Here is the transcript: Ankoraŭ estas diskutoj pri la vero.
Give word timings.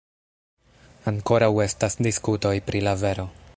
Ankoraŭ 1.11 1.51
estas 1.67 1.99
diskutoj 2.09 2.57
pri 2.71 2.85
la 2.89 2.99
vero. 3.07 3.31